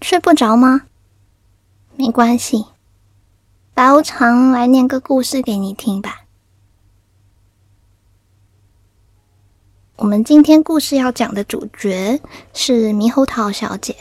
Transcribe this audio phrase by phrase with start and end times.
[0.00, 0.82] 睡不着吗？
[1.96, 2.66] 没关系，
[3.74, 6.24] 白无常来念个故事给你听吧。
[9.96, 12.20] 我们今天故事要讲的主角
[12.54, 13.96] 是猕猴桃小姐。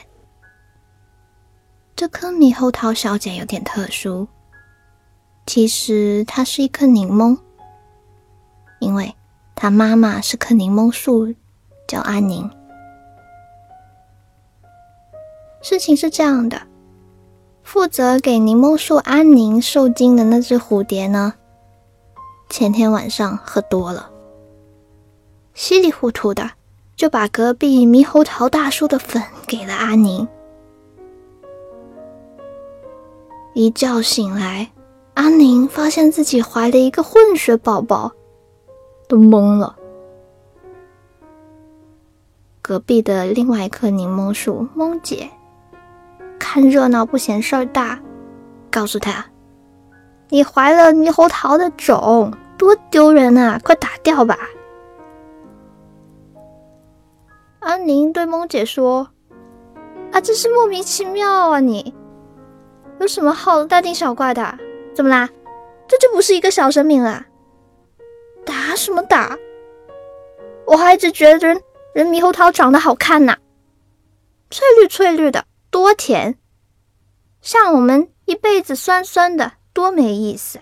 [1.95, 4.27] 这颗猕猴桃小姐有点特殊，
[5.47, 7.39] 其实它是一颗柠檬，
[8.79, 9.15] 因为
[9.55, 11.33] 她妈妈是棵柠檬树，
[11.87, 12.49] 叫安宁。
[15.69, 16.61] 事情是这样的，
[17.61, 21.33] 负责给柠檬树安宁受精的那只蝴蝶呢，
[22.47, 24.09] 前天晚上喝多了，
[25.53, 26.51] 稀里糊涂的
[26.95, 30.25] 就把隔壁猕猴桃大叔的粉给了安宁。
[33.53, 34.71] 一觉醒来，
[35.15, 38.13] 安宁发现自己怀了一个混血宝宝，
[39.09, 39.75] 都懵了。
[42.61, 45.29] 隔壁的另外一棵柠檬树，檬姐。
[46.57, 47.99] 看热闹不嫌事儿大，
[48.71, 49.23] 告诉他
[50.29, 53.61] ：“你怀了猕猴桃的种，多丢人啊！
[53.63, 54.39] 快打掉吧。”
[57.61, 59.07] 安宁对梦姐说
[60.11, 61.59] ：“啊，真是莫名其妙啊！
[61.59, 61.93] 你
[62.99, 64.57] 有什么好大惊小怪的？
[64.95, 65.29] 怎么啦？
[65.87, 67.23] 这就不是一个小生命了？
[68.43, 69.37] 打什么打？
[70.65, 71.61] 我还一直觉得人
[71.93, 73.37] 人猕猴桃长得好看呢，
[74.49, 76.35] 翠绿翠绿的。”多甜，
[77.41, 80.59] 像我们一辈子酸酸的，多没意思！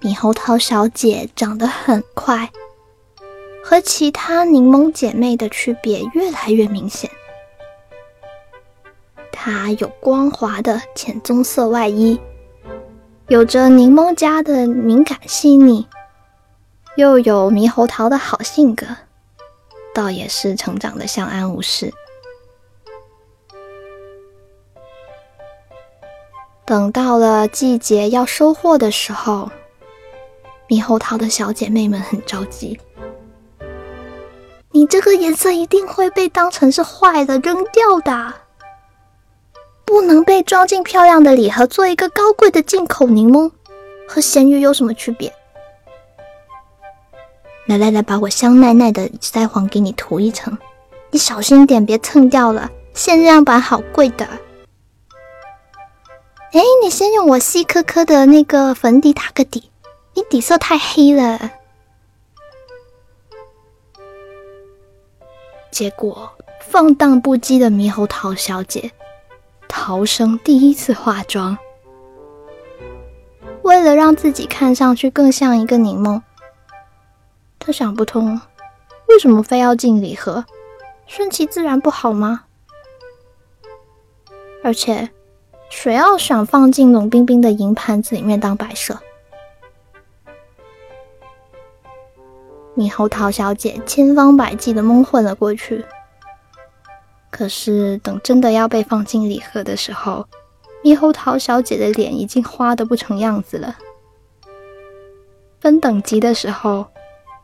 [0.00, 2.50] 猕猴桃小姐长得很快，
[3.62, 7.10] 和其他柠檬姐妹的区别越来越明显。
[9.30, 12.18] 她有光滑的浅棕色外衣，
[13.28, 15.86] 有着柠檬家的敏感细腻。
[16.96, 18.86] 又有猕猴桃的好性格，
[19.94, 21.92] 倒也是成长的相安无事。
[26.64, 29.50] 等到了季节要收获的时候，
[30.68, 32.78] 猕猴桃的小姐妹们很着急。
[34.70, 38.34] 你这个颜色一定会被当成是坏的扔掉的，
[39.84, 43.50] 不能被装进漂亮的礼盒，做一个高贵的进口柠檬，
[44.06, 45.34] 和咸鱼有什么区别？
[47.66, 50.58] 来来来，把我香奈奈的腮黄给你涂一层，
[51.10, 52.70] 你小心点，别蹭掉了。
[52.92, 54.26] 限量版好贵的。
[56.52, 59.70] 哎，你先用我细颗颗的那个粉底打个底，
[60.14, 61.52] 你底色太黑了。
[65.70, 66.28] 结果
[66.68, 68.90] 放荡不羁的猕猴桃小姐，
[69.68, 71.56] 逃生第一次化妆，
[73.62, 76.20] 为了让自己看上去更像一个柠檬。
[77.62, 78.40] 他想不通，
[79.06, 80.44] 为什么非要进礼盒？
[81.06, 82.44] 顺其自然不好吗？
[84.64, 85.10] 而且，
[85.68, 88.98] 谁要想放进冷冰冰的银盘子里面当摆设？
[92.76, 95.84] 猕猴桃小姐千方百计的蒙混了过去。
[97.30, 100.26] 可是，等真的要被放进礼盒的时候，
[100.82, 103.76] 猕猴桃小姐的脸已经花的不成样子了。
[105.60, 106.86] 分等级的时候。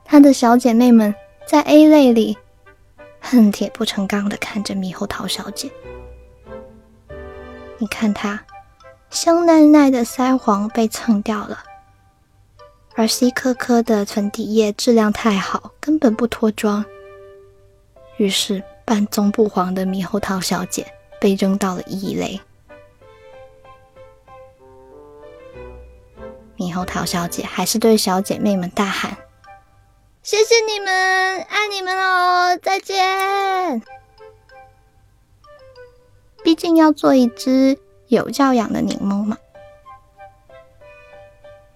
[0.07, 1.15] 她的小姐妹们
[1.47, 2.39] 在 A 类里
[3.21, 5.71] 恨铁不成钢的看着猕猴桃小姐。
[7.79, 8.43] 你看她
[9.11, 11.63] 香奈奈的腮黄被蹭掉了，
[12.95, 16.85] 而 C 颗颗的粉底液质量太好，根本不脱妆。
[18.17, 20.87] 于是半棕不黄的猕猴桃小姐
[21.21, 22.41] 被扔到了 E 类。
[26.57, 29.17] 猕猴桃小姐还是对小姐妹们大喊。
[30.27, 30.93] 谢谢你们，
[31.43, 32.59] 爱你们哦！
[32.61, 33.81] 再见。
[36.43, 37.79] 毕竟要做一只
[38.09, 39.39] 有教养的柠檬嘛。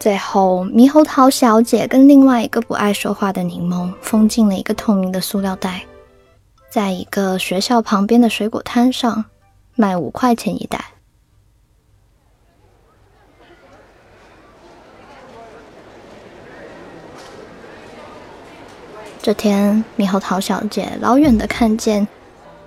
[0.01, 5.87] 最后，猕猴桃小姐跟另外一个不爱说话的柠檬封进了一个透明的塑料袋，
[6.69, 9.27] 在一个学校旁边的水果摊上
[9.77, 10.85] 卖五块钱一袋。
[19.23, 22.09] 这天，猕猴桃小姐老远的看见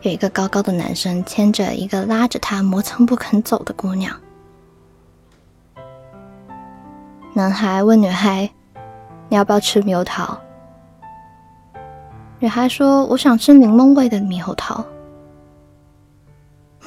[0.01, 4.15] 有一个高高的男生牵着一个拉着她磨蹭不肯走的姑娘。
[7.33, 8.51] 男孩问女孩
[9.29, 10.37] ：“你要不要吃猕猴桃？”
[12.37, 14.85] 女孩说：“我想吃柠檬味的猕猴桃。”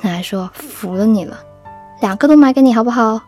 [0.00, 1.36] 男孩说：“服了你了，
[2.00, 3.20] 两个都买给你好不好？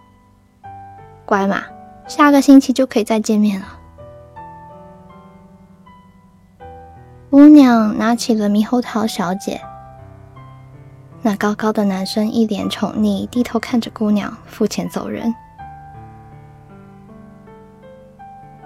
[1.25, 1.64] 乖嘛，
[2.06, 3.67] 下个星期就可以再见面了。”
[7.30, 9.60] 姑娘拿起了猕猴桃小姐。
[11.20, 15.34] 那高高的男生一脸宠溺，低头看着姑娘，付钱走人。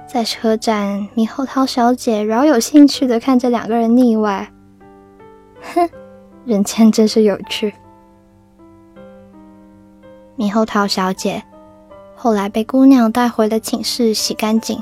[0.07, 4.49] 在车站，猕猴桃小姐饶有兴趣的看着两个人腻歪。
[5.75, 5.89] 哼，
[6.45, 7.75] 人间真是有趣。
[10.37, 11.43] 猕猴桃小姐
[12.15, 14.81] 后来被姑娘带回了寝室洗干净，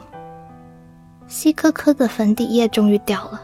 [1.26, 3.40] 细颗颗的粉底液终于掉了。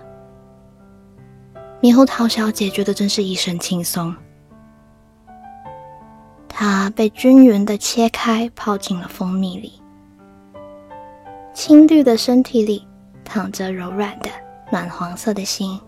[1.82, 4.14] 猕猴桃小姐觉得真是一身轻松。
[6.48, 9.80] 她被均匀的切开，泡进了蜂蜜里。
[11.52, 12.86] 青绿的身体里
[13.24, 14.30] 躺着柔软的
[14.70, 15.78] 暖黄色的心。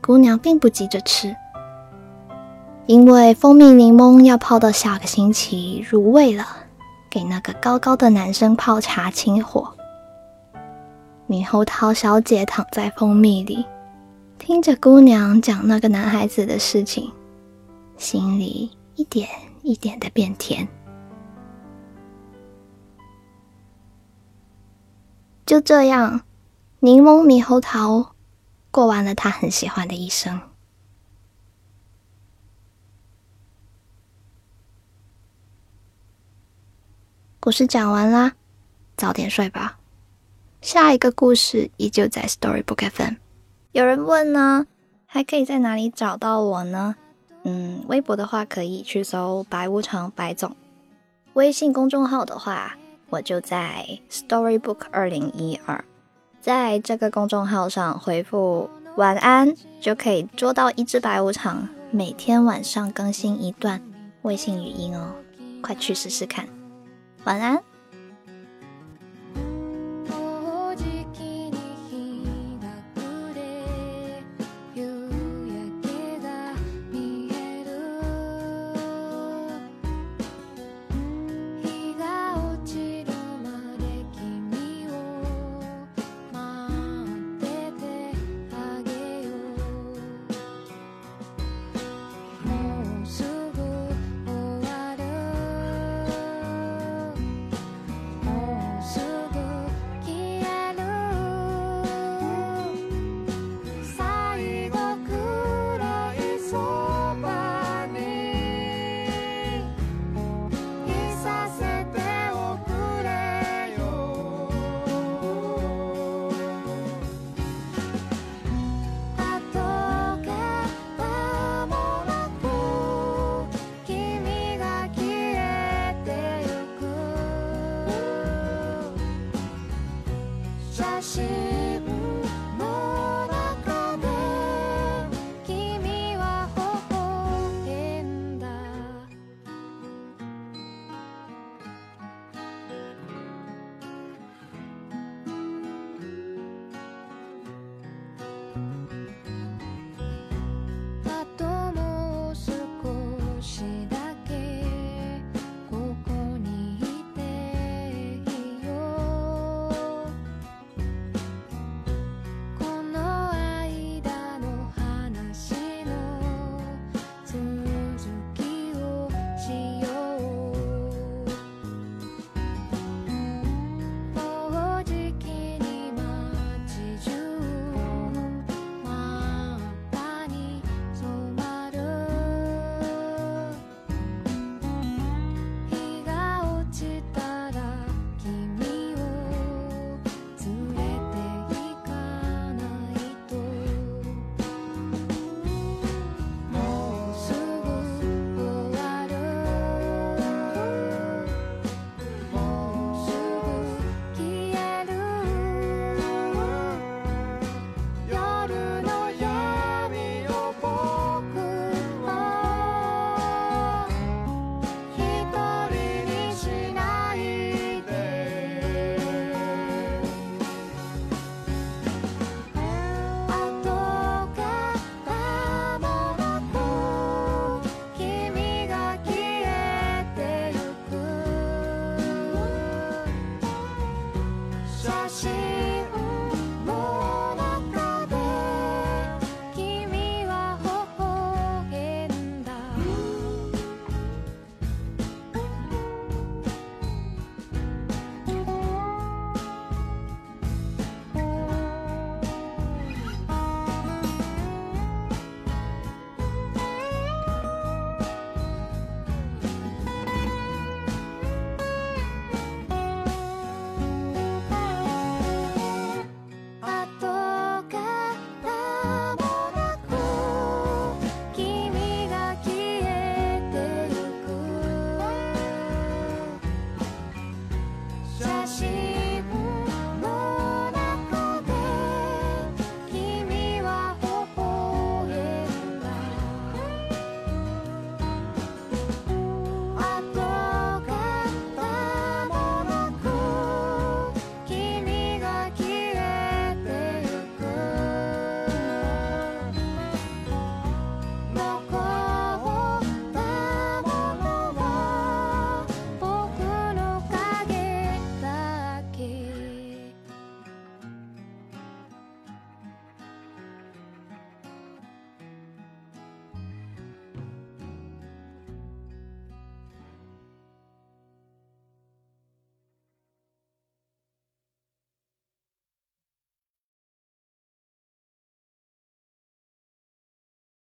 [0.00, 1.34] 姑娘并不急着吃，
[2.86, 6.46] 因为蜂蜜柠檬要泡到下个星期入味了，
[7.10, 9.72] 给那个高高的男生泡茶清火。
[11.32, 13.64] 猕猴桃小姐躺在蜂蜜里，
[14.38, 17.10] 听着姑娘讲那个男孩子的事情，
[17.96, 19.26] 心里一点
[19.62, 20.68] 一点的变甜。
[25.46, 26.20] 就这样，
[26.80, 28.14] 柠檬猕猴桃
[28.70, 30.38] 过完了他很喜欢的一生。
[37.40, 38.34] 故事讲完啦，
[38.98, 39.78] 早点睡吧。
[40.62, 43.14] 下一个故事依旧在 Storybook FM。
[43.72, 44.66] 有人问呢，
[45.06, 46.94] 还可以在哪里找到我呢？
[47.42, 50.54] 嗯，微博的话可以去搜“白无常白总”，
[51.34, 52.76] 微信公众号的话。
[53.10, 55.84] 我就在 Storybook 二零一二，
[56.40, 63.82] 在这个公众号上回复晚安，就可以捉到一只白无常，每天晚上更新一段
[64.22, 65.12] 微信语音哦，
[65.60, 66.48] 快去试试看，
[67.24, 67.62] 晚安。